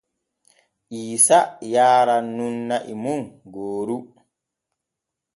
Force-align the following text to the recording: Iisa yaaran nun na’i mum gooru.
Iisa 0.99 1.39
yaaran 1.73 2.25
nun 2.35 2.55
na’i 2.69 2.93
mum 3.03 3.21
gooru. 3.53 3.97